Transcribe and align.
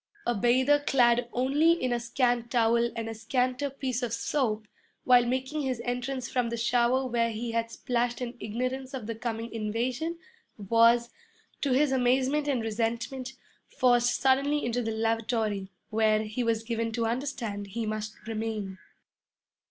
A 0.25 0.33
bather 0.33 0.79
clad 0.79 1.29
only 1.31 1.73
in 1.73 1.93
a 1.93 1.99
scant 1.99 2.49
towel 2.49 2.89
and 2.95 3.07
a 3.07 3.13
scanter 3.13 3.69
piece 3.69 4.01
of 4.01 4.13
soap, 4.13 4.67
while 5.03 5.27
making 5.27 5.61
his 5.61 5.79
entrance 5.85 6.27
from 6.27 6.49
the 6.49 6.57
shower 6.57 7.05
where 7.05 7.29
he 7.29 7.51
had 7.51 7.69
splashed 7.69 8.19
in 8.19 8.33
ignorance 8.39 8.95
of 8.95 9.05
the 9.05 9.13
coming 9.13 9.53
invasion, 9.53 10.17
was, 10.57 11.11
to 11.61 11.71
his 11.73 11.91
amazement 11.91 12.47
and 12.47 12.63
resentment, 12.63 13.33
forced 13.67 14.19
suddenly 14.19 14.65
into 14.65 14.81
the 14.81 14.89
lavatory, 14.89 15.69
where, 15.91 16.23
he 16.23 16.43
was 16.43 16.63
given 16.63 16.91
to 16.93 17.05
understand, 17.05 17.67
he 17.67 17.85
must 17.85 18.17
remain. 18.27 18.79